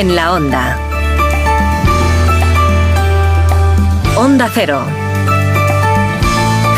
[0.00, 0.78] en la onda.
[4.16, 4.82] Onda Cero.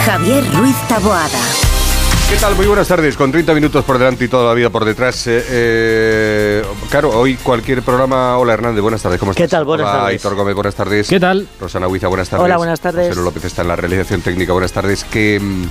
[0.04, 1.38] Javier Ruiz Taboada.
[2.28, 2.56] ¿Qué tal?
[2.56, 3.16] Muy buenas tardes.
[3.16, 5.24] Con 30 minutos por delante y toda la vida por detrás.
[5.28, 8.38] Eh, eh, claro, hoy cualquier programa.
[8.38, 9.20] Hola Hernández, buenas tardes.
[9.20, 9.44] ¿Cómo estás?
[9.44, 9.66] ¿Qué tal?
[9.66, 10.24] Buenas Hola, tardes.
[10.24, 11.08] Aitor Gómez, buenas tardes.
[11.08, 11.46] ¿Qué tal?
[11.60, 12.44] Rosana Huiza, buenas tardes.
[12.44, 13.08] Hola, buenas tardes.
[13.08, 15.04] José López está en la realización técnica, buenas tardes.
[15.04, 15.64] Que, mm,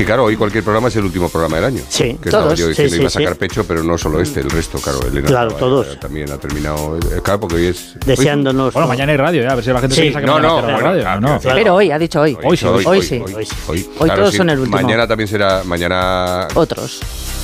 [0.00, 1.82] que claro, hoy cualquier programa es el último programa del año.
[1.88, 3.38] Sí, que estaba todos, yo diciendo sí, iba a sacar sí.
[3.38, 5.00] pecho, pero no solo este, el resto, claro.
[5.06, 6.00] Elena Claro, estaba- todos.
[6.00, 6.96] También ha terminado.
[6.98, 7.94] eh, Claro, porque hoy es.
[8.06, 8.72] Deseándonos.
[8.72, 10.00] Bueno, mañana hay radio, ya, a ver si la gente Sí.
[10.00, 11.00] se piensa que No, no, bueno, radio.
[11.02, 11.40] claro, no, no.
[11.40, 11.58] claro.
[11.58, 12.36] Pero hoy, ha dicho hoy.
[12.42, 13.22] Hoy sí, hoy Hoy sí.
[13.24, 13.56] Hoy, Hoy sí.
[13.68, 13.90] hoy.
[13.98, 14.76] Hoy todos son el último.
[14.80, 15.62] Mañana también será.
[15.64, 16.48] Mañana.
[16.54, 17.00] Otros.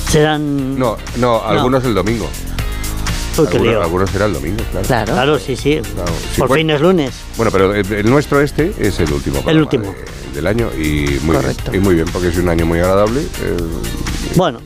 [0.09, 0.77] Serán.
[0.79, 2.27] No, no, algunos el domingo.
[3.37, 3.83] Uy, qué Algunos, lío.
[3.83, 4.87] algunos será el domingo, claro.
[4.87, 5.13] Claro.
[5.13, 5.79] Claro, sí, sí.
[5.93, 6.61] Claro, sí, Por bueno.
[6.61, 7.11] fin es lunes.
[7.37, 9.41] Bueno, pero el, el nuestro este es el último.
[9.41, 9.83] programa último.
[9.93, 11.71] de- del año y muy Correcto.
[11.71, 11.81] bien.
[11.83, 13.21] Y muy bien, porque es un año muy agradable.
[13.21, 13.57] eh,
[14.35, 14.59] Bueno,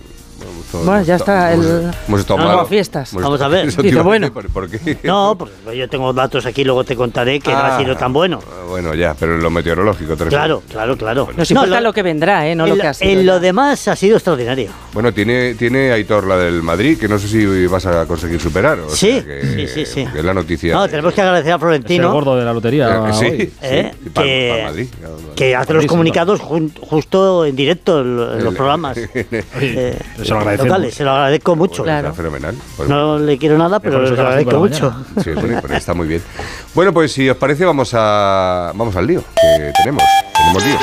[0.80, 2.56] estado- Bueno, ya está hemos- el- Hemos estado No, mal.
[2.58, 3.12] no, fiestas.
[3.12, 3.66] Hemos Vamos estado- a ver.
[3.84, 4.34] Dice, a bueno.
[4.34, 4.98] ¿Por, por qué?
[5.04, 8.14] no, porque yo tengo datos aquí, luego te contaré que no Ah, ha sido tan
[8.14, 8.40] bueno.
[8.70, 10.16] Bueno, ya, pero en lo meteorológico.
[10.16, 11.28] Claro, claro, claro.
[11.36, 12.56] Nos importa lo, lo que vendrá, ¿eh?
[12.56, 13.12] No lo en que lo- ha sido.
[13.12, 14.70] en lo demás ha sido extraordinario.
[14.94, 18.80] Bueno, tiene, tiene Aitor la del Madrid, que no sé si vas a conseguir superar.
[18.80, 20.06] o Sí, sea que- sí, sí, sí.
[20.12, 20.74] que es la noticia.
[20.74, 22.12] No, de- tenemos que agradecer a Es el Florentino.
[22.12, 22.88] gordo de la lotería.
[23.10, 23.38] Eh, sí, hoy.
[23.40, 23.92] sí, ¿eh?
[24.14, 24.88] para- que, para Madrid.
[25.36, 30.38] que hace los comunicados justo en directo en, lo- los El- programas eh, se lo
[30.40, 30.61] agradecemos.
[30.64, 30.94] Locales.
[30.96, 31.84] Se lo agradezco mucho.
[31.84, 32.10] Bueno, Claro.
[32.10, 32.56] Está fenomenal.
[32.78, 34.94] Pues- No le quiero nada, pero se lo agradezco mucho.
[35.24, 36.22] Sí, bueno, pues está muy bien.
[36.74, 40.04] Bueno, pues si os parece, vamos a vamos al lío que tenemos.
[40.34, 40.78] Tenemos lío.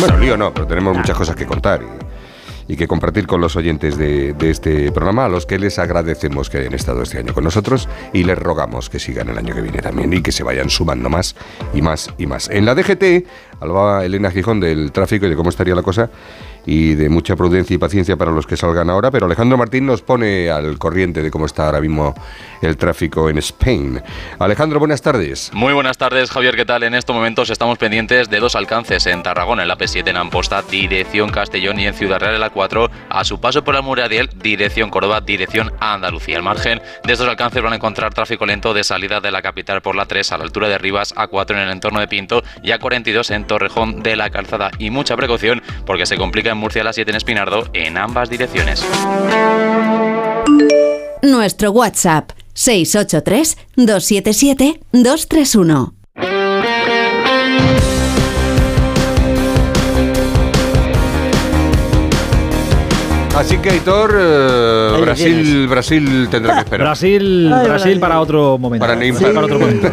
[0.00, 1.80] Bueno, lío no, pero tenemos muchas cosas que contar
[2.66, 5.78] y, y que compartir con los oyentes de, de este programa, a los que les
[5.78, 9.54] agradecemos que hayan estado este año con nosotros y les rogamos que sigan el año
[9.54, 11.36] que viene también y que se vayan sumando más
[11.74, 12.48] y más y más.
[12.50, 13.26] En la DGT
[13.60, 16.10] hablaba Elena Gijón del tráfico y de cómo estaría la cosa
[16.66, 20.02] y de mucha prudencia y paciencia para los que salgan ahora, pero Alejandro Martín nos
[20.02, 22.14] pone al corriente de cómo está ahora mismo
[22.62, 24.02] el tráfico en Spain.
[24.38, 25.50] Alejandro, buenas tardes.
[25.52, 26.56] Muy buenas tardes, Javier.
[26.56, 26.82] ¿Qué tal?
[26.82, 30.62] En estos momentos estamos pendientes de dos alcances en Tarragona, en la P7 en Amposta,
[30.62, 34.28] dirección Castellón y en Ciudad Real en la 4, a su paso por la Muradiel,
[34.42, 36.36] dirección Córdoba, dirección a Andalucía.
[36.36, 39.80] Al margen de estos alcances van a encontrar tráfico lento de salida de la capital
[39.80, 42.70] por la 3 a la altura de Rivas, A4 en el entorno de Pinto y
[42.70, 44.70] A42 en Torrejón de la Calzada.
[44.78, 48.84] Y mucha precaución porque se complica en Murcia la 7 en Espinardo en ambas direcciones.
[51.22, 55.99] Nuestro WhatsApp 683 277 231.
[63.40, 65.66] Así que, Aitor, eh, Brasil.
[65.66, 66.86] Brasil tendrá que esperar.
[66.88, 68.00] Brasil, Ay, Brasil Brasil.
[68.00, 68.84] para otro momento.
[68.84, 69.32] Para Neymar.
[69.32, 69.90] para otro momento.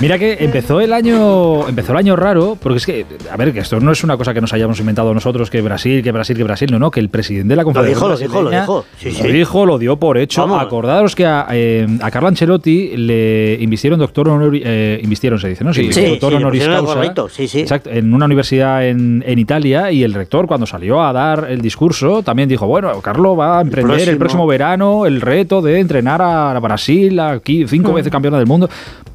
[0.00, 3.58] Mira que empezó el año, empezó el año raro, porque es que, a ver, que
[3.60, 6.42] esto no es una cosa que nos hayamos inventado nosotros, que Brasil, que Brasil, que
[6.44, 8.86] Brasil, no, no, que el presidente de la Confederación dijo, lo dijo, lo dijo.
[8.98, 10.40] Sí, lo dijo, lo dio por hecho.
[10.40, 10.62] Vamos.
[10.62, 15.64] Acordaros que a, eh, a Carlo Ancelotti le invistieron doctor honoris, eh, invistieron, se dice,
[15.64, 15.74] ¿no?
[15.74, 17.28] Sí, Sí, doctor honoris causa.
[17.28, 17.60] sí.
[17.60, 21.60] Exacto, en una universidad en, en Italia y el rector cuando salió a dar el
[21.60, 24.46] discurso también dijo, bueno, Carlo va a emprender el próximo, próximo.
[24.46, 27.94] verano el reto de entrenar a Brasil, aquí cinco Mm.
[27.94, 28.68] veces campeona del mundo.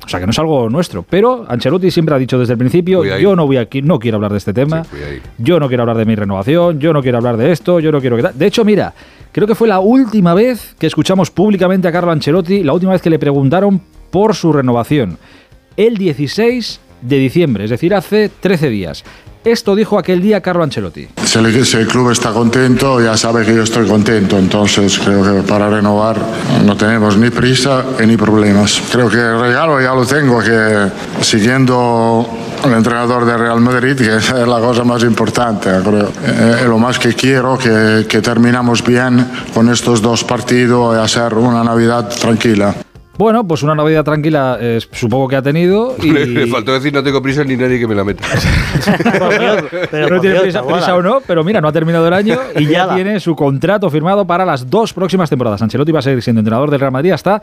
[0.06, 1.04] O sea que no es algo nuestro.
[1.08, 4.32] Pero Ancelotti siempre ha dicho desde el principio, yo no voy aquí, no quiero hablar
[4.32, 4.84] de este tema.
[4.86, 4.98] Sí,
[5.38, 8.00] yo no quiero hablar de mi renovación, yo no quiero hablar de esto, yo no
[8.02, 8.24] quiero que.
[8.34, 8.94] De hecho, mira,
[9.32, 13.02] creo que fue la última vez que escuchamos públicamente a Carlo Ancelotti, la última vez
[13.02, 15.18] que le preguntaron por su renovación.
[15.78, 19.04] El 16 de diciembre, es decir, hace 13 días.
[19.46, 21.08] Esto dijo aquel día Carlo Ancelotti.
[21.24, 24.38] Si el, si el club está contento, ya sabe que yo estoy contento.
[24.38, 26.18] Entonces creo que para renovar
[26.66, 28.82] no tenemos ni prisa ni problemas.
[28.92, 30.90] Creo que el regalo ya lo tengo, que
[31.22, 32.28] siguiendo
[32.66, 35.70] el entrenador de Real Madrid, que es la cosa más importante.
[35.84, 36.12] Creo.
[36.26, 41.34] Eh, lo más que quiero que, que terminamos bien con estos dos partidos y hacer
[41.36, 42.76] una Navidad tranquila.
[43.20, 45.94] Bueno, pues una Navidad tranquila eh, supongo que ha tenido.
[46.02, 46.12] Y...
[46.12, 48.24] Le, le faltó decir no tengo prisa ni nadie que me la meta.
[49.92, 52.96] Pero no tiene prisa, o no, pero mira, no ha terminado el año y ya
[52.96, 55.62] tiene su contrato firmado para las dos próximas temporadas.
[55.62, 57.42] Ancelotti va a seguir siendo entrenador del Real Madrid hasta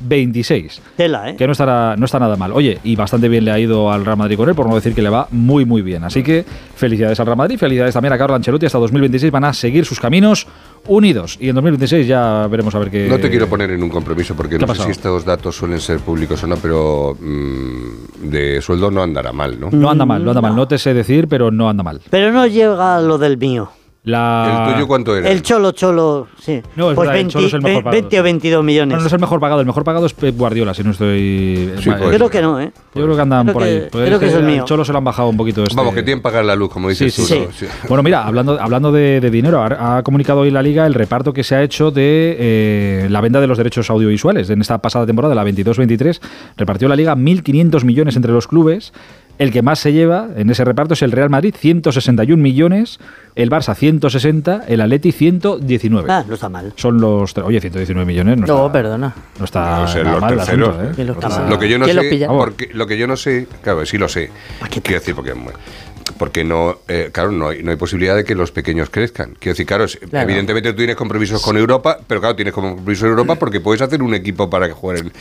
[0.00, 0.82] 2026.
[0.96, 1.36] Tela, ¿eh?
[1.36, 2.52] Que no, estará, no está nada mal.
[2.52, 4.94] Oye, y bastante bien le ha ido al Real Madrid con él, por no decir
[4.94, 6.04] que le va muy, muy bien.
[6.04, 6.44] Así que
[6.74, 8.66] felicidades al Real Madrid, felicidades también a Carlo Ancelotti.
[8.66, 10.46] Hasta 2026 van a seguir sus caminos
[10.86, 11.38] unidos.
[11.40, 13.08] Y en 2026 ya veremos a ver qué.
[13.08, 15.80] No te quiero poner en un compromiso porque ¿Qué no sé si estos datos suelen
[15.80, 19.70] ser públicos o no, pero mm, de sueldo no andará mal, ¿no?
[19.70, 20.54] No anda mal, no anda mal.
[20.54, 22.00] No te sé decir, pero no anda mal.
[22.10, 23.70] Pero no llega a lo del mío.
[24.04, 24.66] La...
[24.68, 25.30] ¿El tuyo cuánto era?
[25.30, 26.60] El Cholo Cholo, sí.
[26.76, 28.64] No, es pues verdad, el 20, Cholo es el mejor ve- pagado, 20 o 22
[28.64, 28.88] millones.
[28.90, 31.72] Bueno, no es el mejor pagado, el mejor pagado es Pep Guardiola, si no estoy...
[31.80, 31.98] Sí, mal.
[32.00, 32.16] pues.
[32.16, 32.70] Creo que no, ¿eh?
[32.94, 33.78] Yo creo que andan Creo por que- ahí.
[33.90, 34.64] Porque creo que es el mío.
[34.66, 35.62] Cholo se lo han bajado un poquito.
[35.62, 35.74] Este...
[35.74, 37.26] Vamos, que tienen que pagar la luz, como dices Sí, tú.
[37.28, 37.52] sí, ¿no?
[37.52, 37.64] sí.
[37.64, 37.72] Sí.
[37.88, 41.32] Bueno, mira, hablando, hablando de, de dinero, ha, ha comunicado hoy la Liga el reparto
[41.32, 44.50] que se ha hecho de eh, la venta de los derechos audiovisuales.
[44.50, 46.20] En esta pasada temporada, la 22-23,
[46.58, 48.92] repartió la Liga 1.500 millones entre los clubes.
[49.36, 53.00] El que más se lleva en ese reparto es el Real Madrid, 161 millones,
[53.34, 56.10] el Barça 160, el Atleti 119.
[56.12, 56.72] Ah, no está mal.
[56.76, 57.36] Son los...
[57.38, 59.14] Oye, 119 millones no, No, está, perdona.
[59.38, 60.92] no está No sé, nada los mal terceros, asunto, ¿eh?
[60.94, 61.16] ¿Quién los
[61.50, 62.28] Lo que yo no ¿Quién sé, lo pilla?
[62.28, 64.30] porque, lo que yo no sé, claro, sí lo sé.
[64.70, 65.34] qué Quiero decir, porque
[66.18, 69.34] porque no, eh, claro, no hay, no hay posibilidad de que los pequeños crezcan.
[69.38, 69.88] Quiero decir, Claro.
[70.12, 74.02] evidentemente tú tienes compromisos con Europa, pero claro, tienes compromisos con Europa porque puedes hacer
[74.02, 75.12] un equipo para que jueguen.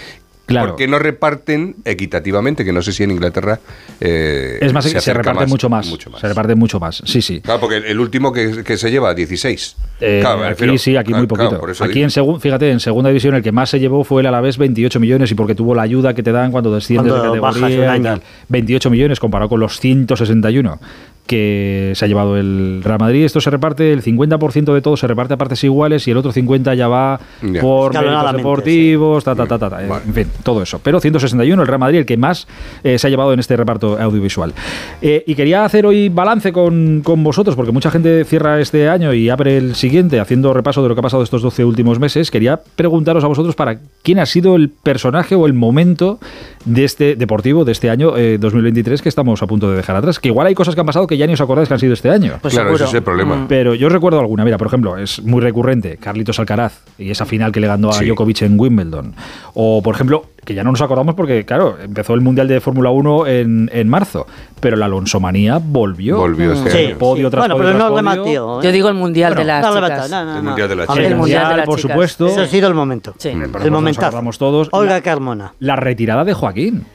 [0.46, 0.70] Claro.
[0.72, 2.66] ¿Por qué no reparten equitativamente?
[2.66, 3.60] Que no sé si en Inglaterra
[4.02, 6.20] eh, Es más, se, acerca reparten mucho, más, mucho más.
[6.20, 7.40] Se reparten mucho más, sí, sí.
[7.40, 9.78] Claro, porque el, el último que, que se lleva, 16.
[10.02, 11.60] Eh, Claro, aquí refiero- sí, aquí claro, muy poquito.
[11.62, 14.28] claro, aquí en segun- fíjate, en segunda división el que más se llevó fue el
[14.28, 17.40] Alavés, 28 millones, y porque tuvo la ayuda que te dan cuando desciendes Cuando de
[17.40, 18.04] bajas categoría un y año.
[18.20, 18.22] tal.
[18.50, 20.80] 28 millones comparado con los 161
[21.26, 23.24] que se ha llevado el Real Madrid.
[23.24, 26.32] Esto se reparte, el 50% de todo se reparte a partes iguales y el otro
[26.32, 27.62] 50 ya va Ya.
[27.62, 29.76] por méritos deportivos, ta, ta, ta, ta, ta.
[29.88, 30.04] Vale.
[30.06, 30.80] En fin, todo eso.
[30.84, 32.48] Pero 161, el Real Madrid, el que más
[32.84, 34.54] eh, se ha llevado en este reparto audiovisual.
[35.02, 39.14] Eh, y quería hacer hoy balance con, con vosotros, porque mucha gente cierra este año
[39.14, 42.32] y abre el siguiente haciendo repaso de lo que ha pasado estos 12 últimos meses.
[42.32, 46.20] Quería preguntaros a vosotros para quién ha sido el personaje o el momento
[46.66, 50.20] de este deportivo de este año eh, 2023 que estamos a punto de dejar atrás.
[50.20, 51.94] Que igual hay cosas que han pasado que ya ni os acordáis que han sido
[51.94, 52.34] este año.
[52.42, 52.86] Pues claro, seguro.
[52.86, 53.36] ese es el problema.
[53.36, 53.48] Mm.
[53.48, 57.52] Pero yo recuerdo alguna, mira, por ejemplo, es muy recurrente, Carlitos Alcaraz y esa final
[57.52, 58.06] que le ganó a Sí.
[58.06, 59.14] Djokovic en Wimbledon.
[59.54, 62.90] O, por ejemplo, que ya no nos acordamos porque, claro, empezó el Mundial de Fórmula
[62.90, 64.28] 1 en, en marzo,
[64.60, 66.18] pero la Alonsomanía volvió.
[66.18, 66.98] Volvió este Sí, año.
[66.98, 67.32] Podio sí.
[67.32, 67.98] tras Bueno, podio pero tras no podio.
[67.98, 68.60] rematió.
[68.60, 68.64] ¿eh?
[68.66, 70.10] Yo digo el mundial de las no chicas.
[70.12, 70.44] no, no, El.
[70.44, 71.92] Mundial de las ver, El El Mundial de las por chicas.
[71.92, 72.28] supuesto.
[72.28, 73.14] Ese ha sido el momento.
[73.18, 73.32] Sí.
[73.52, 74.08] Pero El momentazo.
[74.08, 74.68] acordamos todos.
[74.72, 75.54] Olga La, Carmona.
[75.60, 76.86] la retirada de Joaquín.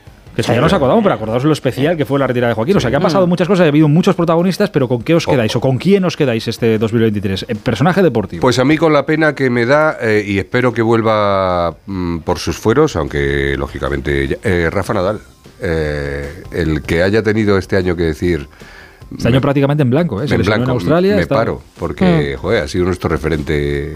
[0.46, 2.76] Que ya nos acordamos, pero acordaos lo especial que fue la retirada de Joaquín.
[2.76, 5.26] O sea, que ha pasado muchas cosas, ha habido muchos protagonistas, pero ¿con qué os
[5.26, 5.55] quedáis?
[5.56, 7.46] ¿O con quién os quedáis este 2023?
[7.49, 8.40] Eh, personaje deportivo.
[8.40, 12.19] Pues a mí con la pena que me da, eh, y espero que vuelva mm,
[12.19, 15.20] por sus fueros, aunque lógicamente, eh, Rafa Nadal,
[15.61, 18.49] eh, el que haya tenido este año que decir...
[19.17, 20.29] este año prácticamente en blanco, ¿eh?
[20.29, 21.17] Se en blanco, en Australia.
[21.17, 23.93] me está- paro, porque joder, ha sido nuestro referente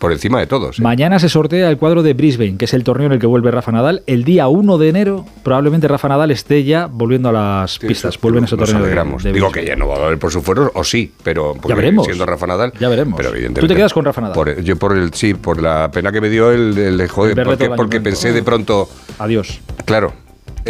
[0.00, 0.80] por encima de todos.
[0.80, 0.82] ¿eh?
[0.82, 3.50] Mañana se sortea el cuadro de Brisbane, que es el torneo en el que vuelve
[3.52, 4.02] Rafa Nadal.
[4.08, 8.14] El día 1 de enero, probablemente Rafa Nadal esté ya volviendo a las Sí, pistas.
[8.14, 8.78] eso, Vuelve en ese nos torneo.
[8.82, 9.22] de- alegramos.
[9.22, 9.64] de Digo Brisbane.
[9.66, 12.06] que ya no va a haber por sus fueros, o sí, pero porque veremos.
[12.06, 12.72] siendo Rafa Nadal.
[12.80, 13.14] Ya veremos.
[13.16, 14.34] Pero evidentemente, ¿Tú te quedas con Rafa Nadal?
[14.34, 17.38] por- yo por el sí, por la pena que me dio el, el de joder,
[17.38, 18.88] El porque, pensé de pronto,
[19.18, 19.60] Adiós.
[19.84, 20.12] claro.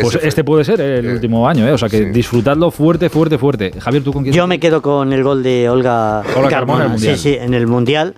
[0.00, 1.72] Pues este puede ser el Eh, último año, ¿eh?
[1.72, 2.04] O sea que sí.
[2.06, 3.72] disfrutadlo fuerte, fuerte, fuerte.
[3.80, 4.34] Javier, ¿tú con quién?
[4.34, 7.54] Yo me quedo con el gol de Olga, Olga Carmona en el sí, sí, en
[7.54, 8.14] el Mundial.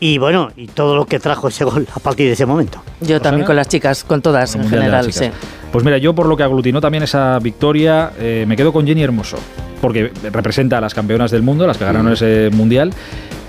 [0.00, 2.82] Y bueno, y todo lo que trajo ese gol a partir de ese momento.
[3.00, 5.26] Yo también con las chicas, con todas en general, sí.
[5.72, 9.02] Pues mira, yo por lo que aglutinó también esa victoria, eh, me quedo con Jenny
[9.02, 9.36] Hermoso,
[9.80, 12.14] porque representa a las campeonas del mundo, las que ganaron Mm.
[12.14, 12.92] ese mundial,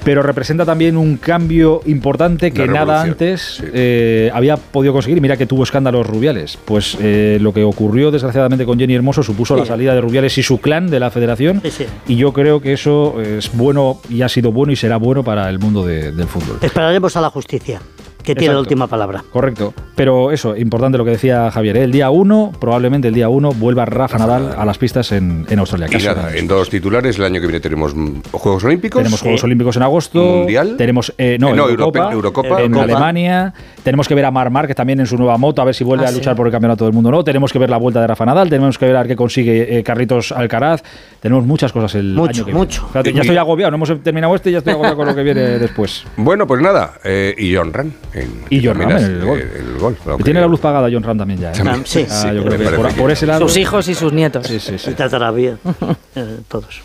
[0.06, 3.64] pero representa también un cambio importante que nada antes sí.
[3.74, 5.18] eh, había podido conseguir.
[5.18, 6.58] Y Mira que tuvo escándalos Rubiales.
[6.64, 9.62] Pues eh, lo que ocurrió desgraciadamente con Jenny Hermoso supuso Sí.
[9.62, 11.60] la salida de Rubiales y su clan de la federación.
[11.64, 11.86] Sí, sí.
[12.08, 15.50] Y yo creo que eso es bueno y ha sido bueno y será bueno para
[15.50, 16.60] el mundo de- del fútbol.
[16.62, 17.80] Esperaremos a la justicia,
[18.20, 18.54] que tiene Exacto.
[18.54, 19.24] la última palabra.
[19.32, 19.74] Correcto.
[19.96, 21.78] Pero eso, importante lo que decía Javier.
[21.78, 21.84] ¿eh?
[21.84, 25.60] El día 1, probablemente el día 1, vuelva Rafa Nadal a las pistas en, en
[25.60, 25.88] Australia.
[25.92, 29.00] Y nada, en dos titulares, el año que viene tenemos mm, Juegos Olímpicos.
[29.02, 29.46] Tenemos Juegos Sí.
[29.46, 30.20] Olímpicos en agosto.
[30.24, 30.76] Mundial.
[30.78, 32.76] Tenemos eh, no, Eh, no, Eurocopa, en.
[32.76, 33.54] Alemania.
[33.84, 36.06] Tenemos que ver a Mar Márquez también en su nueva moto, a ver si vuelve
[36.06, 36.38] Ah, a luchar sí.
[36.38, 37.24] por el campeonato del mundo o no.
[37.24, 38.50] Tenemos que ver la vuelta de Rafa Nadal.
[38.50, 40.84] Tenemos que ver a ver qué consigue eh, Carritos Alcaraz.
[41.22, 42.90] Tenemos muchas cosas el Mucho, año que mucho.
[42.94, 43.10] viene.
[43.12, 43.72] Y ya estoy agobiado.
[43.72, 46.04] No hemos terminado este y ya estoy agobiado con lo que viene después.
[46.18, 47.94] Bueno, pues nada, eh, y John Ran.
[48.14, 49.85] en- Y John en el el gol,
[50.24, 51.52] Tiene la luz pagada John Ram también ya.
[51.52, 51.82] ¿eh?
[51.86, 53.48] Sí, Ah, sí, yo creo que por, que- por ese lado.
[53.48, 54.48] Sus hijos y sus nietos.
[54.48, 54.92] Sí, sí, sí.
[56.18, 56.82] Eh, todos.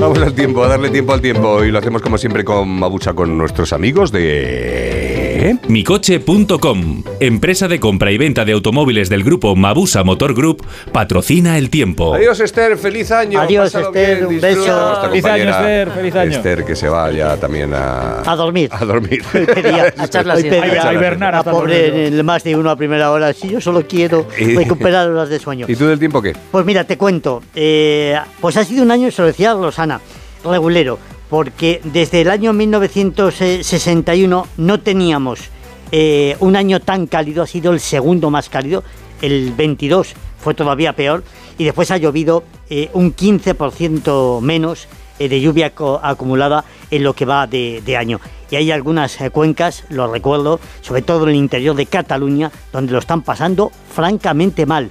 [0.00, 1.62] Vamos al tiempo, a darle tiempo al tiempo.
[1.64, 5.23] Y lo hacemos como siempre con Mabucha, con nuestros amigos de.
[5.68, 11.68] Micoche.com, empresa de compra y venta de automóviles del grupo Mabusa Motor Group, patrocina el
[11.68, 12.14] tiempo.
[12.14, 13.38] Adiós, Esther, feliz año.
[13.38, 14.56] Adiós, pásalo Esther, bien, un disfruta.
[14.56, 14.86] beso.
[14.86, 16.30] Nuestra Feliz año, Esther, feliz año.
[16.30, 18.22] Esther, que se va ya también a.
[18.24, 18.70] A dormir.
[18.72, 19.22] A dormir.
[19.34, 20.62] Hoy pedía, A echar la hoy siesta.
[20.62, 23.32] pedía A hibernar a hasta el pobre en el más de uno a primera hora.
[23.34, 25.66] Si yo solo quiero recuperar horas de sueño.
[25.68, 26.32] ¿Y tú del tiempo qué?
[26.50, 27.42] Pues mira, te cuento.
[27.54, 30.00] eh, pues ha sido un año, se lo decía Rosana,
[30.42, 35.50] regulero, porque desde el año 1961 no teníamos
[35.92, 38.82] eh, un año tan cálido, ha sido el segundo más cálido,
[39.22, 41.22] el 22 fue todavía peor,
[41.56, 44.88] y después ha llovido eh, un 15% menos
[45.18, 48.20] eh, de lluvia acumulada en lo que va de, de año.
[48.50, 52.98] Y hay algunas cuencas, lo recuerdo, sobre todo en el interior de Cataluña, donde lo
[52.98, 54.90] están pasando francamente mal.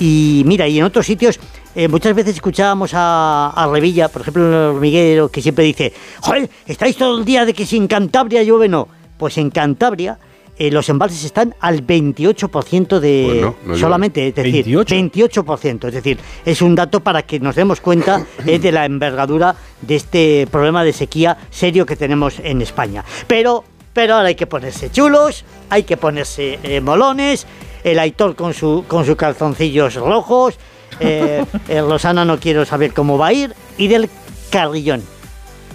[0.00, 1.38] Y mira, y en otros sitios,
[1.74, 5.92] eh, muchas veces escuchábamos a, a Revilla, por ejemplo, en el hormiguero, que siempre dice,
[6.20, 6.48] ¡Joder!
[6.66, 8.88] Estáis todo el día de que si en Cantabria llueve, no.
[9.18, 10.18] Pues en Cantabria
[10.56, 15.88] eh, los embalses están al 28% de Pues no, no solamente, es decir, 28%.
[15.88, 19.96] Es decir, es un dato para que nos demos cuenta eh, de la envergadura de
[19.96, 23.04] este problema de sequía serio que tenemos en España.
[23.26, 27.46] Pero, pero ahora hay que ponerse chulos, hay que ponerse eh, molones,
[27.82, 30.56] el Aitor con, su, con sus calzoncillos rojos,
[31.00, 34.08] eh, el Rosana no quiero saber cómo va a ir, y del
[34.50, 35.02] Carrillón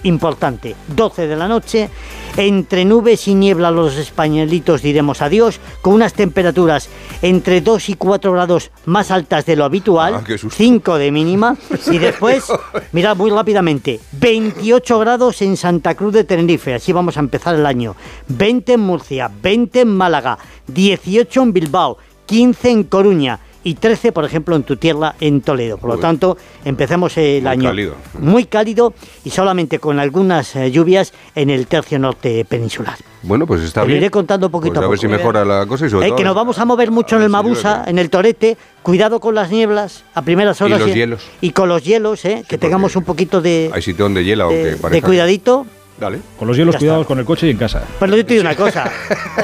[0.04, 1.90] importante, 12 de la noche,
[2.38, 6.90] entre nubes y niebla los españolitos diremos adiós, con unas temperaturas
[7.22, 10.56] entre 2 y 4 grados más altas de lo habitual, Ah, qué susto.
[10.58, 11.58] 5 de mínima,
[11.92, 12.46] y después,
[12.92, 17.66] mirad muy rápidamente, 28 grados en Santa Cruz de Tenerife, así vamos a empezar el
[17.66, 17.96] año,
[18.30, 24.24] 20 en Murcia, 20 en Málaga, 18 en Bilbao, 15 en Coruña, y 13, por
[24.26, 25.78] ejemplo, en tu tierra, en Toledo.
[25.78, 27.96] Por lo tanto, empecemos el Muy año cálido.
[28.20, 28.94] muy cálido
[29.26, 32.98] y solamente con algunas eh, lluvias en el tercio norte peninsular.
[33.22, 33.98] Bueno, pues está Te lo bien.
[34.04, 35.02] iré contando poquito Pues a a ver poco.
[35.02, 36.18] si mejora la cosa y sobre Eh, todo...
[36.18, 38.58] que nos vamos a mover mucho a en el Mabusa, en el Torete.
[38.82, 40.80] Cuidado con las nieblas a primeras Y horas.
[40.80, 41.28] los hielos.
[41.42, 44.52] Y con los hielos, eh, que tengamos un poquito de, Hay sitio donde hiela o
[44.52, 45.06] de, que de parezca...
[45.08, 45.66] cuidadito.
[46.00, 46.20] Dale.
[46.38, 47.08] Con los hielos Ya cuidados está.
[47.10, 47.84] con el coche y en casa.
[48.00, 48.92] Pero yo te digo una cosa,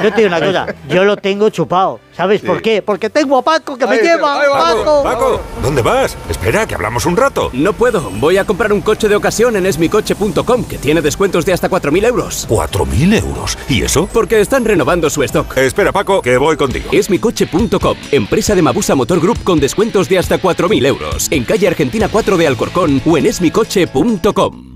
[0.02, 2.00] yo te digo una cosa, yo lo tengo chupado.
[2.16, 2.46] ¿Sabes Sí.
[2.46, 2.80] por qué?
[2.80, 4.40] Porque tengo a Paco que me Ahí lleva.
[4.40, 5.02] ahí va, Paco.
[5.02, 6.16] Paco, ¿dónde vas?
[6.30, 7.50] Espera, que hablamos un rato.
[7.52, 11.52] No puedo, voy a comprar un coche de ocasión en esmicoche.com, que tiene descuentos de
[11.52, 12.46] hasta 4.000 euros.
[12.48, 13.58] ¿4.000 euros?
[13.68, 14.08] ¿Y eso?
[14.12, 15.56] Porque están renovando su stock.
[15.58, 16.88] Espera, Paco, que voy contigo.
[16.90, 21.28] Esmicoche.com, empresa de Mabusa Motor Group con descuentos de hasta 4.000 euros.
[21.30, 24.75] En calle Argentina 4 de Alcorcón o en esmicoche.com.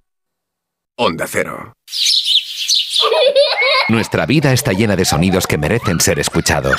[1.03, 1.73] Onda Cero.
[3.89, 6.79] Nuestra vida está llena de sonidos que merecen ser escuchados.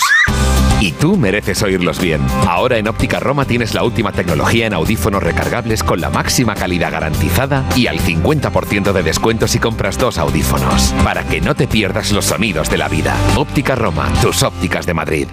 [0.80, 2.22] Y tú mereces oírlos bien.
[2.48, 6.92] Ahora en Óptica Roma tienes la última tecnología en audífonos recargables con la máxima calidad
[6.92, 10.94] garantizada y al 50% de descuento si compras dos audífonos.
[11.04, 13.18] Para que no te pierdas los sonidos de la vida.
[13.36, 15.28] Óptica Roma, tus ópticas de Madrid.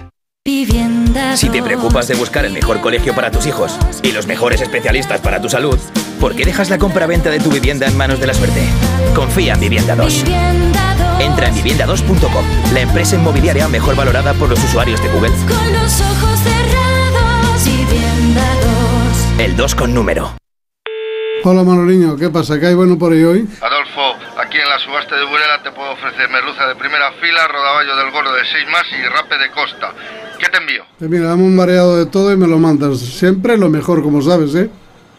[1.35, 5.21] Si te preocupas de buscar el mejor colegio para tus hijos y los mejores especialistas
[5.21, 5.77] para tu salud,
[6.19, 8.61] ¿por qué dejas la compra-venta de tu vivienda en manos de la suerte?
[9.15, 10.25] Confía en Vivienda 2.
[11.19, 15.31] Entra en vivienda2.com, la empresa inmobiliaria mejor valorada por los usuarios de Google.
[15.47, 18.45] Con los ojos cerrados, vivienda
[19.37, 19.45] 2.
[19.45, 20.35] El 2 con número.
[21.43, 22.59] Hola Manoliño, ¿qué pasa?
[22.59, 23.47] ¿Qué hay bueno por ahí hoy?
[23.61, 27.95] Adolfo, aquí en la subasta de Burela te puedo ofrecer merluza de primera fila, rodaballo
[27.95, 29.93] del gordo de 6 más y rape de costa.
[30.37, 30.83] ¿Qué te envío?
[30.99, 32.99] Eh, mira, dame un mareado de todo y me lo mandas.
[32.99, 34.69] Siempre lo mejor, como sabes, ¿eh?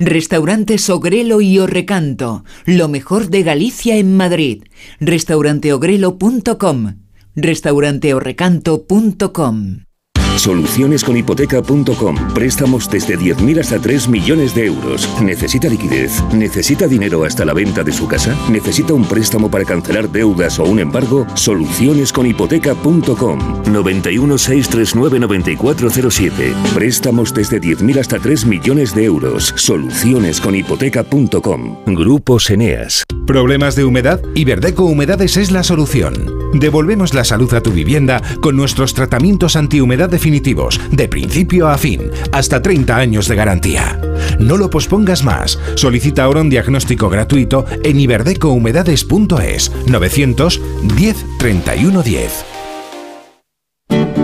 [0.00, 4.62] Restaurantes Ogrelo y Orrecanto, lo mejor de Galicia en Madrid.
[4.99, 6.95] Restauranteogrelo.com,
[7.37, 9.89] restauranteorrecanto.com.
[10.37, 12.35] Solucionesconhipoteca.com.
[12.35, 15.09] Préstamos desde 10.000 hasta 3 millones de euros.
[15.23, 16.23] ¿Necesita liquidez?
[16.33, 18.35] ¿Necesita dinero hasta la venta de su casa?
[18.51, 21.27] ¿Necesita un préstamo para cancelar deudas o un embargo?
[21.35, 23.63] Solucionesconhipoteca.com.
[23.71, 26.55] 91 639 9407.
[26.75, 29.53] Préstamos desde 10.000 hasta 3 millones de euros.
[29.57, 31.85] Solucionesconhipoteca.com.
[31.87, 33.05] Grupos Eneas.
[33.27, 34.23] ¿Problemas de humedad?
[34.35, 36.41] Iberdeco Humedades es la solución.
[36.53, 42.11] Devolvemos la salud a tu vivienda con nuestros tratamientos antihumedad definitivos, de principio a fin,
[42.31, 43.99] hasta 30 años de garantía.
[44.39, 45.59] No lo pospongas más.
[45.77, 52.45] Solicita ahora un diagnóstico gratuito en iberdecohumedades.es 910 31 10.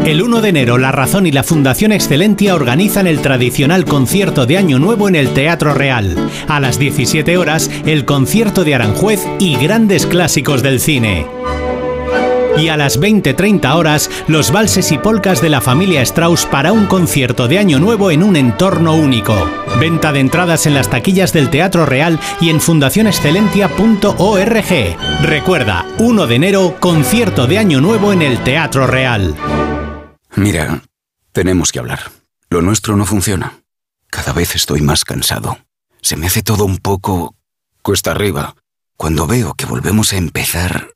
[0.05, 4.59] El 1 de enero, La Razón y la Fundación Excelentia organizan el tradicional concierto de
[4.59, 6.15] Año Nuevo en el Teatro Real.
[6.47, 11.27] A las 17 horas, el concierto de Aranjuez y grandes clásicos del cine.
[12.57, 16.87] Y a las 20-30 horas, los valses y polcas de la familia Strauss para un
[16.87, 19.35] concierto de Año Nuevo en un entorno único.
[19.79, 24.97] Venta de entradas en las taquillas del Teatro Real y en fundacionexcelentia.org.
[25.23, 29.35] Recuerda, 1 de enero, concierto de Año Nuevo en el Teatro Real.
[30.35, 30.83] Mira,
[31.33, 32.11] tenemos que hablar.
[32.49, 33.61] Lo nuestro no funciona.
[34.09, 35.59] Cada vez estoy más cansado.
[36.01, 37.35] Se me hace todo un poco
[37.83, 38.55] cuesta arriba.
[38.97, 40.96] Cuando veo que volvemos a empezar,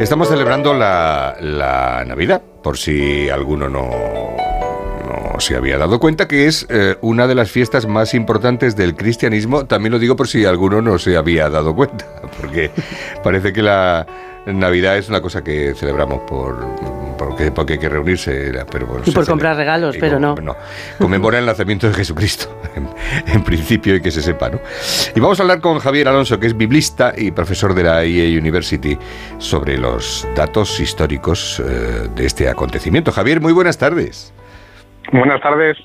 [0.00, 3.90] Estamos celebrando la, la Navidad, por si alguno no,
[5.08, 8.94] no se había dado cuenta, que es eh, una de las fiestas más importantes del
[8.94, 9.66] cristianismo.
[9.66, 12.06] También lo digo por si alguno no se había dado cuenta,
[12.40, 12.70] porque
[13.24, 14.06] parece que la
[14.52, 16.58] Navidad es una cosa que celebramos por
[17.18, 18.52] porque, porque hay que reunirse.
[18.70, 19.26] Pero bueno, Y por celebra.
[19.32, 20.56] comprar regalos, Y pero con- no.
[20.98, 22.88] Conmemora el nacimiento de Jesucristo, en,
[23.26, 24.60] en principio, y que se sepa, ¿no?
[25.14, 28.38] Y vamos a hablar con Javier Alonso, que es biblista y profesor de la EA
[28.38, 28.96] University,
[29.38, 33.10] sobre los datos históricos eh, de este acontecimiento.
[33.12, 34.32] Javier, muy buenas tardes.
[35.12, 35.76] Buenas tardes.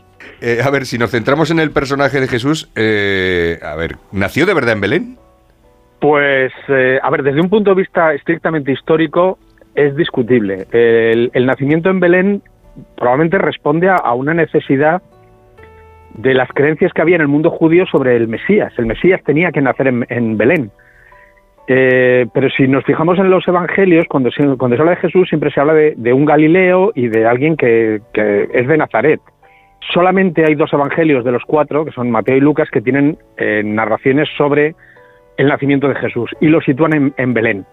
[0.41, 4.45] Eh, a ver, si nos centramos en el personaje de Jesús, eh, a ver, ¿nació
[4.45, 5.17] de verdad en Belén?
[6.03, 9.37] Pues, eh, a ver, desde un punto de vista estrictamente histórico,
[9.73, 10.67] es discutible.
[10.73, 12.41] El, nacimiento en Belén
[12.97, 15.01] probablemente responde a, una necesidad
[16.15, 18.73] de las creencias que había en el mundo judío sobre el Mesías.
[18.77, 20.71] El Mesías tenía que nacer en, en Belén.
[21.69, 25.29] Eh, pero si nos fijamos en los evangelios, cuando se, cuando se habla de Jesús,
[25.29, 29.21] siempre se habla de, un Galileo y de alguien que, que es de Nazaret.
[29.93, 33.61] Solamente hay dos evangelios de los cuatro, que son Mateo y Lucas, que tienen eh,
[33.63, 34.75] narraciones sobre
[35.37, 37.65] el nacimiento de Jesús y lo sitúan en, Belén.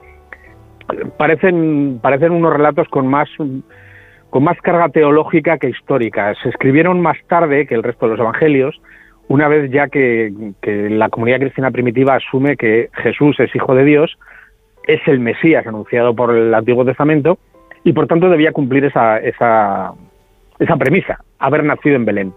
[1.17, 3.29] Parecen, parecen unos relatos con más,
[4.31, 6.35] con más carga teológica que histórica.
[6.43, 8.81] Se escribieron más tarde que el resto de los evangelios,
[9.29, 13.85] una vez ya que, que la comunidad cristiana primitiva asume que Jesús es hijo de
[13.85, 14.19] Dios,
[14.87, 17.39] es el Mesías anunciado por el Antiguo Testamento
[17.85, 19.93] y por tanto debía cumplir esa, esa,
[20.59, 22.35] esa premisa, haber nacido en Belén.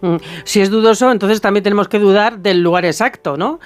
[0.00, 3.60] Mm, Si es dudoso, entonces también tenemos que dudar del lugar exacto, ¿no?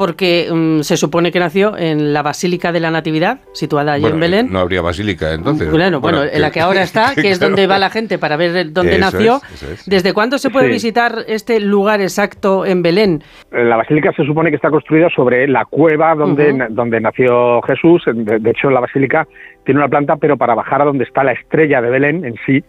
[0.00, 4.14] Porque mm, se supone que nació en la Basílica de la Natividad, situada allí Bueno,
[4.16, 4.48] en Belén.
[4.50, 5.70] No habría basílica entonces.
[5.70, 7.50] Bueno, bueno, en la que ahora está, que es claro.
[7.50, 9.36] donde va la gente para ver dónde Eso nació.
[9.52, 9.84] es, eso es.
[9.86, 10.72] ¿Desde cuándo se puede Sí.
[10.72, 13.22] visitar este lugar exacto en Belén?
[13.52, 18.02] La basílica se supone que está construida sobre la cueva donde, donde nació Jesús.
[18.06, 19.28] De, de hecho, la basílica
[19.66, 22.64] tiene una planta, pero para bajar a donde está la estrella de Belén en sí.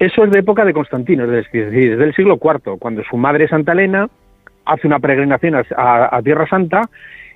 [0.00, 3.70] Eso es de época de Constantino, es decir, del siglo IV, cuando su madre Santa
[3.70, 4.08] Elena
[4.72, 6.82] hace una peregrinación a, Tierra Santa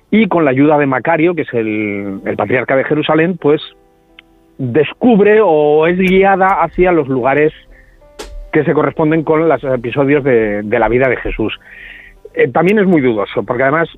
[0.09, 3.61] y con la ayuda de Macario, que es el, patriarca de Jerusalén, pues
[4.57, 7.53] descubre o es guiada hacia los lugares
[8.51, 11.59] que se corresponden con los episodios de, la vida de Jesús.
[12.33, 13.89] Eh, también es muy dudoso, porque además,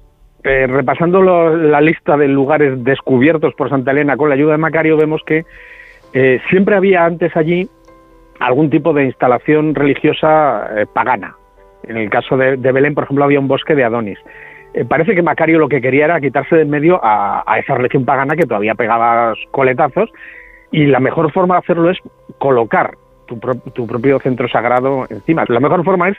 [0.44, 4.98] eh, repasando la lista de lugares descubiertos por Santa Elena con la ayuda de Macario,
[4.98, 5.46] vemos que
[6.14, 7.70] eh, siempre había antes allí
[8.40, 11.36] algún tipo de instalación religiosa pagana.
[11.84, 14.20] En el caso de, Belén, por ejemplo, había un bosque de Adonis.
[14.74, 18.06] Eh, parece que Macario lo que quería era quitarse de en medio a, esa religión
[18.06, 20.10] pagana que todavía pegaba coletazos
[20.72, 21.98] y la mejor forma de hacerlo es
[22.38, 22.92] colocar
[23.26, 25.46] tu, pro- tu propio centro sagrado encima.
[25.48, 26.18] La mejor forma es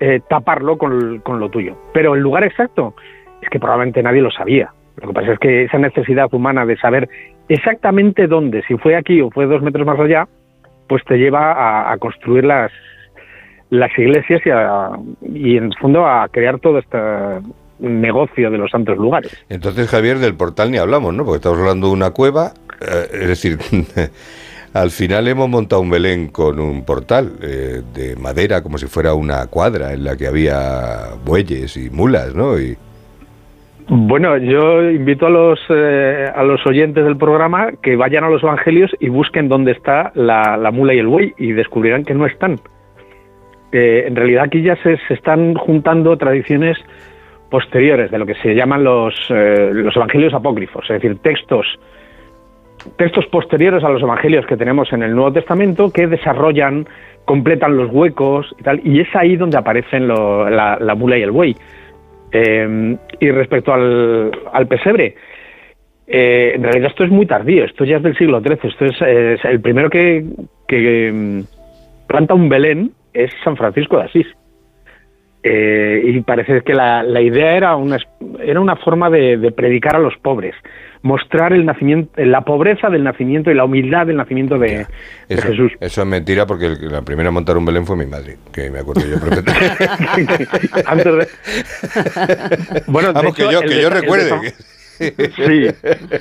[0.00, 1.76] eh, taparlo con, lo tuyo.
[1.92, 2.94] Pero el lugar exacto
[3.42, 4.70] es que probablemente nadie lo sabía.
[4.96, 7.08] Lo que pasa es que esa necesidad humana de saber
[7.48, 10.26] exactamente dónde, si fue aquí o fue dos metros más allá,
[10.88, 12.70] pues te lleva a construir las,
[13.72, 14.90] las iglesias y, a-
[15.22, 16.98] y en el fondo a crear todo este
[17.80, 19.34] negocio de los santos lugares.
[19.48, 21.24] Entonces, Javier, del portal ni hablamos, ¿no?
[21.24, 23.58] Porque estamos hablando de una cueva, eh, es decir,
[24.74, 29.14] al final hemos montado un Belén con un portal eh, de madera, como si fuera
[29.14, 32.58] una cuadra en la que había bueyes y mulas, ¿no?
[32.60, 32.76] Y,
[33.88, 38.42] Bueno, yo invito a los, eh, a los oyentes del programa que vayan a los
[38.42, 42.26] evangelios y busquen dónde está la, la mula y el buey y descubrirán que no
[42.26, 42.60] están.
[43.72, 46.76] En realidad aquí ya se, están juntando tradiciones
[47.50, 51.66] posteriores de lo que se llaman los, eh, los evangelios apócrifos, es decir, textos
[52.96, 56.88] textos posteriores a los evangelios que tenemos en el Nuevo Testamento que desarrollan,
[57.24, 61.30] completan los huecos y tal, y es ahí donde aparecen la, la mula y el
[61.30, 61.56] buey.
[62.32, 65.14] Eh, y respecto al, al pesebre,
[66.06, 69.02] eh, en realidad esto es muy tardío, esto ya es del siglo XIII, esto es,
[69.02, 70.24] eh, es el primero que,
[70.66, 71.40] que mm,
[72.06, 74.26] planta un Belén es San Francisco de Asís.
[75.44, 77.98] Eh, y parece que la, la idea era una,
[78.40, 80.54] era una forma de, de predicar a los pobres,
[81.02, 84.86] mostrar el nacimiento, la pobreza del nacimiento y la humildad del nacimiento de,
[85.28, 85.72] Jesús.
[85.80, 88.70] eso es mentira porque el- la primera a montar un Belén fue mi madre, que
[88.70, 90.46] me acuerdo yo perfectamente.
[90.86, 91.26] Antes de-
[92.86, 94.52] Bueno, de Vamos, que yo, que yo recuerde.
[95.36, 95.66] Sí,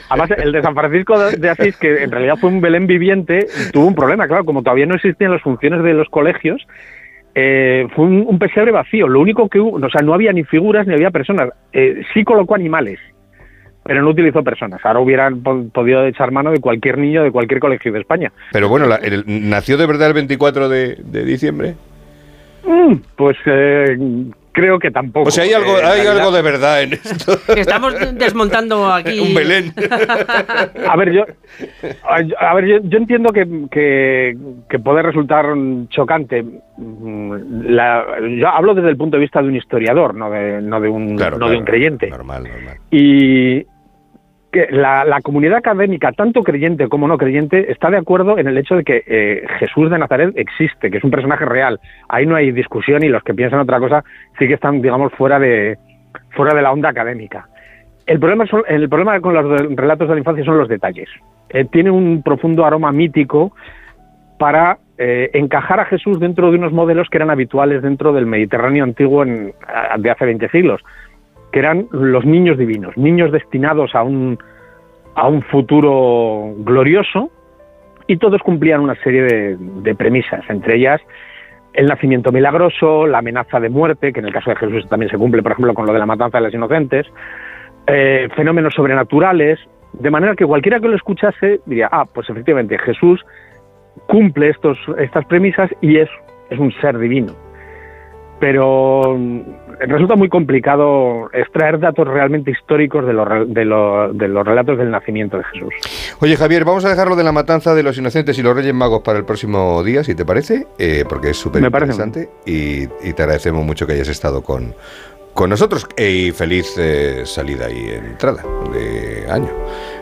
[0.10, 3.86] además el de San Francisco de Asís, que en realidad fue un Belén viviente, tuvo
[3.88, 6.62] un problema, claro, como todavía no existían las funciones de los colegios,
[7.36, 10.44] eh, fue un, un pesebre vacío, lo único que hubo, o sea, no había ni
[10.44, 13.00] figuras ni había personas, Eh, sí colocó animales,
[13.84, 17.60] pero no utilizó personas, ahora hubieran po- podido echar mano de cualquier niño de cualquier
[17.60, 18.32] colegio de España.
[18.52, 21.76] Pero bueno, la- el- ¿nació de verdad el 24 de, de diciembre?
[22.68, 23.98] Mm, pues eh,
[24.52, 25.30] creo que tampoco.
[25.30, 27.38] O sea, hay algo, Eh, en hay algo de verdad en esto.
[27.56, 29.20] Estamos desmontando aquí.
[29.28, 29.74] Un Belén.
[30.88, 31.26] A ver, yo,
[32.40, 34.38] a ver, yo, yo entiendo que, que,
[34.70, 35.46] que puede resultar
[35.90, 36.44] chocante.
[36.78, 37.34] Mm,
[37.76, 38.06] La-
[38.40, 41.16] yo hablo desde el punto de vista de un historiador, no de, no de, un,
[41.18, 42.10] Claro, no de un creyente.
[42.10, 42.78] Normal, normal.
[42.90, 43.66] Y
[44.52, 48.76] que la, comunidad académica, tanto creyente como no creyente, está de acuerdo en el hecho
[48.76, 51.80] de que eh, Jesús de Nazaret existe, que es un personaje real.
[52.10, 54.04] Ahí no hay discusión y los que piensan otra cosa
[54.38, 55.78] sí que están, digamos, fuera de,
[56.32, 57.48] fuera de la onda académica.
[58.06, 61.08] El problema, son- el problema con los relatos de la infancia son los detalles.
[61.50, 63.54] Eh, tiene un profundo aroma mítico
[64.38, 68.84] para eh, encajar a Jesús dentro de unos modelos que eran habituales dentro del Mediterráneo
[68.84, 69.54] antiguo en-
[69.98, 70.82] de hace 20 siglos,
[71.52, 74.40] que eran los niños divinos, niños destinados a un,
[75.16, 77.30] a un futuro glorioso,
[78.08, 81.02] y todos cumplían una serie de, de premisas, entre ellas
[81.74, 85.18] el nacimiento milagroso, la amenaza de muerte, que en el caso de Jesús también se
[85.18, 87.08] cumple, por ejemplo, con lo de la matanza de los inocentes,
[87.88, 89.60] eh, fenómenos sobrenaturales,
[89.94, 93.24] de manera que cualquiera que lo escuchase diría, ah, pues efectivamente Jesús
[94.08, 96.10] cumple estos, estas premisas y es,
[96.50, 97.34] es un ser divino.
[98.42, 99.40] Pero mm,
[99.88, 104.90] resulta muy complicado extraer datos realmente históricos de los, de, lo- de los relatos del
[104.92, 105.74] nacimiento de Jesús.
[106.20, 109.02] Oye, Javier, vamos a dejarlo de la matanza de los inocentes y los reyes magos
[109.02, 113.22] para el próximo día, si te parece, eh, porque es súper interesante y, y te
[113.24, 114.74] agradecemos mucho que hayas estado con,
[115.34, 119.50] con nosotros Eh, y feliz eh, salida y entrada de año.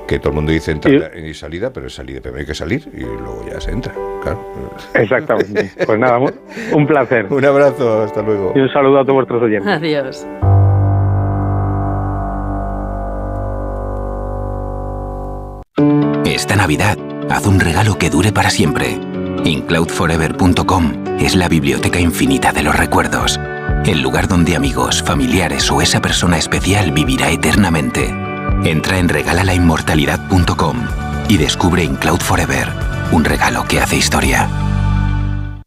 [0.09, 2.81] Que todo el mundo dice entrada y salida, pero es salida, primero hay que salir
[2.95, 3.93] y luego ya se entra,
[4.23, 4.43] claro.
[4.95, 5.71] Exactamente.
[5.85, 6.33] Pues nada, un-
[6.73, 7.27] un placer.
[7.31, 8.51] Un abrazo, hasta luego.
[8.55, 9.67] Y un saludo a todos vuestros oyentes.
[9.71, 10.25] Adiós.
[16.25, 16.97] Esta Navidad,
[17.29, 18.97] haz un regalo que dure para siempre.
[19.43, 23.39] Incloudforever.com es la biblioteca infinita de los recuerdos.
[23.85, 28.13] El lugar donde amigos, familiares o esa persona especial vivirá eternamente.
[28.65, 30.77] Entra en regalalainmortalidad.com
[31.27, 32.67] y descubre Incloud Forever,
[33.11, 34.68] un regalo que hace historia.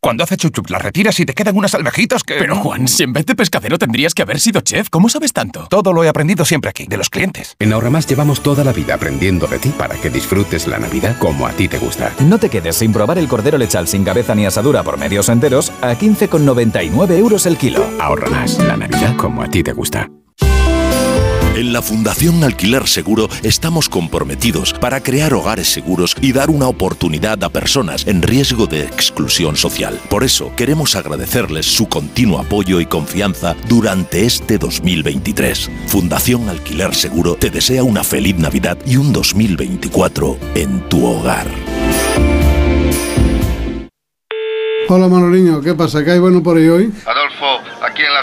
[0.00, 2.36] Cuando hace chup chup las retiras y te quedan unas almejitas que...
[2.36, 5.66] Pero Juan, si en vez de pescadero tendrías que haber sido chef, ¿cómo sabes tanto?
[5.68, 7.56] Todo lo he aprendido siempre aquí, de los clientes.
[7.58, 11.48] En Ahorramás llevamos toda la vida aprendiendo de ti para que disfrutes la Navidad como
[11.48, 12.12] a ti te gusta.
[12.20, 15.72] No te quedes sin probar el cordero lechal sin cabeza ni asadura por medios enteros
[15.80, 17.84] a 15,99 euros el kilo.
[17.98, 20.08] Ahorramás la Navidad como a ti te gusta.
[21.58, 27.42] En la Fundación Alquiler Seguro estamos comprometidos para crear hogares seguros y dar una oportunidad
[27.42, 29.98] a personas en riesgo de exclusión social.
[30.08, 35.68] Por eso queremos agradecerles su continuo apoyo y confianza durante este 2023.
[35.88, 41.48] Fundación Alquiler Seguro te desea una feliz Navidad y un 2024 en tu hogar.
[44.90, 46.02] Hola Manoliño, ¿qué pasa?
[46.04, 46.92] ¿Qué hay bueno por ahí hoy?
[47.04, 48.22] Adolfo, aquí en la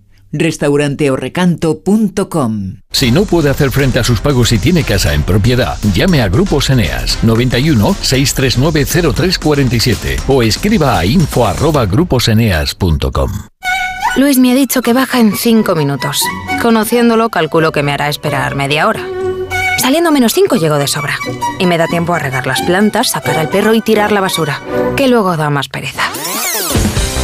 [0.31, 2.75] restauranteorrecanto.com.
[2.91, 6.29] Si no puede hacer frente a sus pagos y tiene casa en propiedad, llame a
[6.29, 13.31] Grupos Eneas 91 639 0347 o escriba a info arroba gruposeneas.com.
[14.17, 16.21] Luis me ha dicho que baja en 5 minutos.
[16.61, 19.07] Conociéndolo, calculo que me hará esperar media hora.
[19.77, 21.17] Saliendo menos 5 llego de sobra.
[21.59, 24.61] Y me da tiempo a regar las plantas, sacar al perro y tirar la basura,
[24.95, 26.03] que luego da más pereza.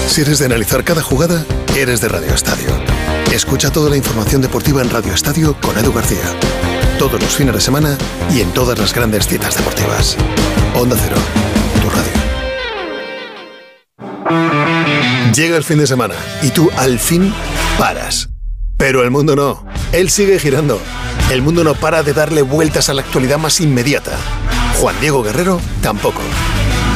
[0.08, 1.43] Si eres de analizar cada jugada,
[1.76, 2.96] eres de Radio Estadio.
[3.32, 6.24] Escucha toda la información deportiva en Radio Estadio con Edu García.
[6.98, 7.98] Todos los fines de semana
[8.34, 10.18] y en todas las grandes citas deportivas.
[10.74, 11.18] Onda Cero,
[11.82, 12.12] tu radio.
[15.36, 17.34] Llega el fin de semana y tú al fin
[17.78, 18.30] paras.
[18.78, 19.66] Pero el mundo no.
[19.92, 20.80] Él sigue girando.
[21.30, 24.18] El mundo no para de darle vueltas a la actualidad más inmediata.
[24.80, 26.22] Juan Diego Guerrero tampoco.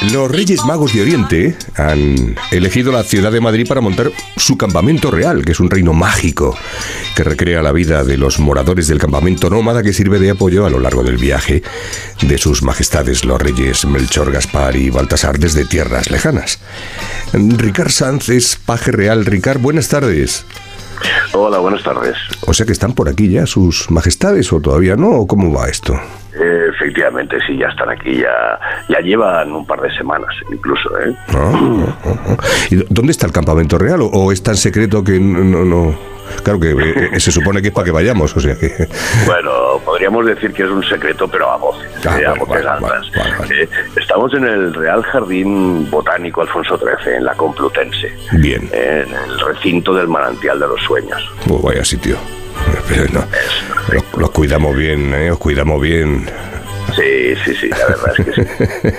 [0.00, 5.10] Los Reyes Magos de Oriente han elegido la ciudad de Madrid para montar su campamento
[5.10, 6.56] real, que es un reino mágico
[7.16, 10.70] que recrea la vida de los moradores del campamento nómada que sirve de apoyo a
[10.70, 11.64] lo largo del viaje
[12.22, 16.60] de sus majestades los reyes Melchor, Gaspar y Baltasar desde tierras lejanas.
[17.32, 17.90] Ricard
[18.28, 19.26] es paje real.
[19.26, 20.44] Ricard, buenas tardes.
[21.32, 22.16] Hola, buenas tardes.
[22.46, 25.68] O sea que están por aquí ya sus majestades o todavía no, ¿o cómo va
[25.68, 25.94] esto?
[26.40, 28.58] Eh, efectivamente, sí, ya están aquí, ya,
[28.88, 30.88] ya llevan un par de semanas incluso.
[31.00, 31.14] ¿eh?
[31.28, 32.36] Ah, ah, ah.
[32.70, 34.00] ¿Y dónde está el campamento real?
[34.02, 35.98] ¿O, o es tan secreto que no, no-
[36.42, 38.88] Claro que eh, eh, se supone que es para que vayamos, o sea que...
[39.26, 42.68] Bueno, podríamos decir que es un secreto, pero a voces, Ah, eh, a vale, vale,
[42.68, 43.06] altas.
[43.50, 43.68] Eh,
[44.00, 49.94] estamos en el Real Jardín Botánico Alfonso XIII, en la Complutense, Bien, en el recinto
[49.94, 51.20] del manantial de los sueños.
[51.46, 52.16] pues vaya sitio.
[52.88, 53.24] Pero no,
[53.92, 55.30] los, los cuidamos bien, ¿eh?
[55.30, 56.28] Os cuidamos bien.
[56.96, 58.96] Sí, sí, sí, la verdad es que sí.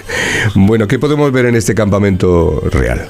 [0.56, 3.10] Bueno, ¿qué podemos ver en este campamento real?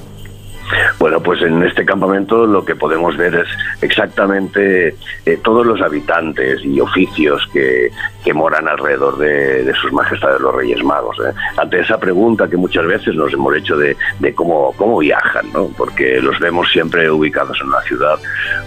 [0.99, 3.47] Bueno, pues en este campamento lo que podemos ver es
[3.81, 7.89] exactamente eh, todos los habitantes y oficios que,
[8.23, 11.17] que moran alrededor de, de sus majestades los Reyes Magos.
[11.19, 11.33] ¿eh?
[11.57, 15.69] Ante esa pregunta que muchas veces nos hemos hecho de, de cómo, cómo viajan, ¿no?
[15.77, 18.19] porque los vemos siempre ubicados en una ciudad,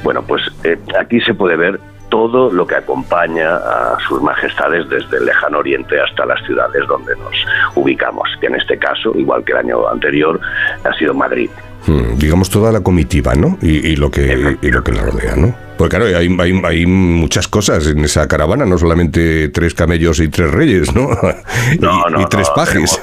[0.03, 1.81] bueno, pues eh, aquí se puede ver
[2.13, 7.17] todo lo que acompaña a sus majestades desde el lejano oriente hasta las ciudades donde
[7.17, 7.35] nos
[7.75, 10.39] ubicamos, que en este caso, igual que el año anterior,
[10.85, 11.49] ha sido Madrid.
[11.87, 13.59] Hmm, digamos toda la comitiva, ¿no?
[13.61, 15.55] Y lo que y lo que la rodea, ¿no?
[15.83, 20.29] Porque claro, hay, hay, hay muchas cosas en esa caravana, no solamente tres camellos y
[20.29, 21.09] tres reyes, ¿no?
[21.81, 23.01] No, y, no, y tres no, pajes.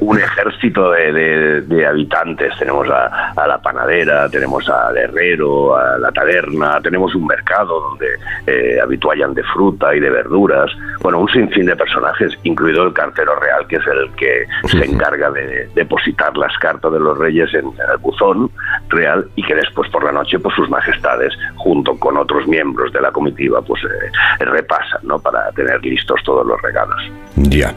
[0.00, 2.52] un ejército de, de- de habitantes.
[2.58, 8.06] Tenemos a, a la panadera, tenemos al herrero, a la taberna, tenemos un mercado donde
[8.46, 10.70] eh, habituallan de fruta y de verduras.
[11.00, 15.30] Bueno, un sinfín de personajes, incluido el cartero real, que es el que se encarga
[15.30, 18.50] de depositar las cartas de los reyes en, en el buzón
[18.88, 23.00] real y que después por la noche, pues sus majestades, junto con otros miembros de
[23.00, 25.20] la comitiva, pues eh, repasan, ¿no?
[25.20, 26.96] Para tener listos todos los regalos.
[27.36, 27.74] Ya.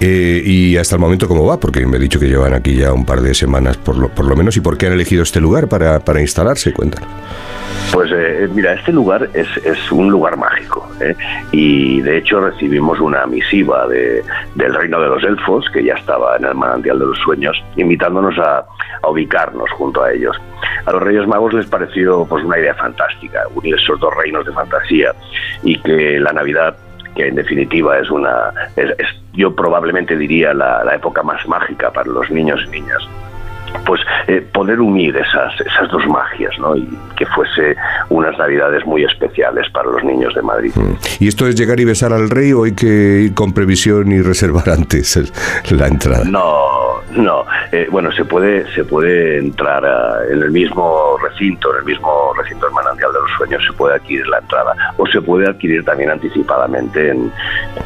[0.00, 1.60] Eh, y hasta el momento, ¿cómo va?
[1.60, 4.24] Porque me he dicho que llevan aquí ya un par de semanas, por lo, por
[4.26, 4.56] lo menos.
[4.56, 6.72] ¿Y por qué han elegido este lugar para, para instalarse?
[6.72, 7.08] Cuéntanos.
[7.92, 11.14] Pues eh, mira, este lugar es, es un lugar mágico ¿eh?
[11.52, 14.22] y de hecho recibimos una misiva de-
[14.56, 18.36] del reino de los elfos que ya estaba en el manantial de los sueños invitándonos
[18.38, 18.58] a,
[19.02, 20.36] a ubicarnos junto a ellos.
[20.86, 24.52] A los Reyes Magos les pareció pues una idea fantástica unir esos dos reinos de
[24.52, 25.12] fantasía
[25.62, 26.76] y que la Navidad
[27.14, 31.90] que en definitiva es una es- es, yo probablemente diría la, la época más mágica
[31.92, 32.98] para los niños y niñas
[33.86, 36.76] pues eh, poder unir esas, esas dos magias, ¿no?
[36.76, 37.76] Y que fuese
[38.10, 40.72] unas navidades muy especiales para los niños de Madrid.
[41.20, 44.20] ¿Y esto es llegar y besar al rey o hay que ir con previsión y
[44.20, 45.18] reservar antes
[45.70, 46.24] la entrada?
[46.24, 47.44] No, no.
[47.72, 49.84] Eh, bueno, se puede, se puede entrar
[50.30, 53.96] en el mismo recinto, en el mismo recinto del manantial de los sueños, se puede
[53.96, 54.74] adquirir la entrada.
[54.96, 57.32] O se puede adquirir también anticipadamente en,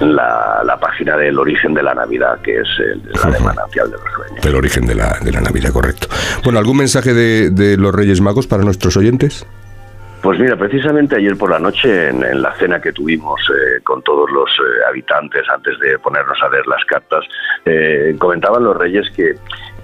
[0.01, 3.91] en la, la página del origen de la Navidad, que es el, la de manantial
[3.91, 4.47] de los sueños.
[4.47, 6.09] El origen de la, de la Navidad, correcto.
[6.45, 9.47] Bueno, ¿algún mensaje de, los Reyes Magos para nuestros oyentes?
[10.23, 14.31] Pues mira, precisamente ayer por la noche, en, la cena que tuvimos eh, con todos
[14.31, 17.25] los eh, habitantes antes de ponernos a ver las cartas,
[17.65, 19.35] eh, comentaban los reyes que,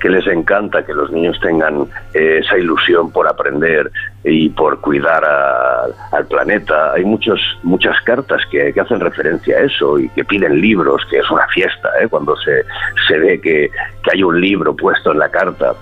[0.00, 3.90] que les encanta que los niños tengan eh, esa ilusión por aprender
[4.24, 6.92] y por cuidar a- al planeta.
[6.92, 11.18] Hay muchos, muchas cartas que, que hacen referencia a eso y que piden libros, que
[11.18, 12.08] es una fiesta ¿eh?
[12.08, 12.64] cuando se,
[13.06, 13.70] se ve que,
[14.02, 15.74] que hay un libro puesto en la carta.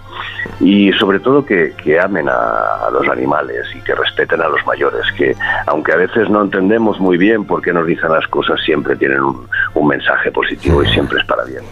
[0.61, 4.65] Y sobre todo que, que amen a, a los animales y que respeten a los
[4.67, 5.35] mayores, que
[5.67, 9.21] aunque a veces no entendemos muy bien por qué nos dicen las cosas, siempre tienen
[9.21, 11.63] un, un mensaje positivo y siempre es para bien.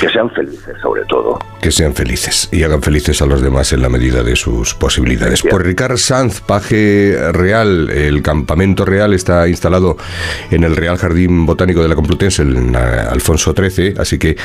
[0.00, 1.38] Que sean felices sobre todo.
[1.62, 5.42] Que sean felices y hagan felices a los demás en la medida de sus posibilidades.
[5.42, 9.96] Pues Ricard Sanz, paje real, el campamento real está instalado
[10.50, 14.36] en el Real Jardín Botánico de la Complutense, en Alfonso XIII, así que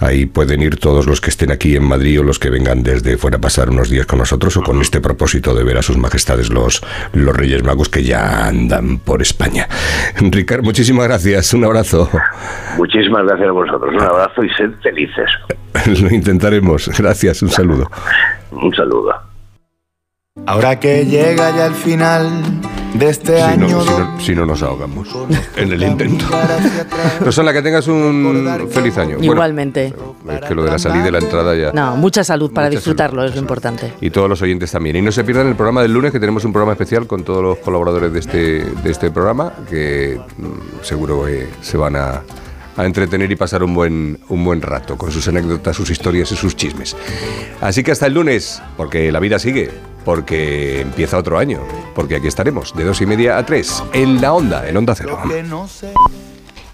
[0.00, 3.16] ahí pueden ir todos los que estén aquí en Madrid o los que vengan desde
[3.16, 5.96] fuera a pasar unos días con nosotros o con este propósito de ver a sus
[5.96, 9.68] majestades los, los Reyes Magos que ya andan por España.
[10.16, 12.08] Ricard, muchísimas gracias, un abrazo.
[12.76, 13.94] Muchísimas gracias a vosotros.
[13.94, 15.30] Un abrazo y sed felices.
[15.86, 16.83] Lo intentaremos.
[16.98, 17.90] Gracias, un saludo.
[18.50, 19.12] Un saludo.
[20.46, 22.28] Ahora que llega ya el final
[22.94, 23.68] de este Si año.
[23.68, 25.08] no, si, no, si no nos ahogamos
[25.56, 26.24] en el intento.
[27.20, 29.16] Rosana, que tengas un feliz año.
[29.18, 29.94] Bueno, Igualmente.
[30.28, 31.72] es que lo de la salida y la entrada ya.
[31.72, 33.92] No, mucha salud para Mucha disfrutarlo, es lo importante.
[34.00, 34.96] Y todos los oyentes también.
[34.96, 37.42] Y no se pierdan el programa del lunes, que tenemos un programa especial con todos
[37.42, 42.22] los colaboradores de este, de este programa, que mm, seguro eh, se van a,
[42.76, 46.36] a entretener y pasar un buen, un buen rato con sus anécdotas, sus historias y
[46.36, 46.96] sus chismes.
[47.60, 49.70] Así que hasta el lunes, porque la vida sigue,
[50.04, 51.60] porque empieza otro año,
[51.94, 55.18] porque aquí estaremos de dos y media a tres en la onda, en onda cero.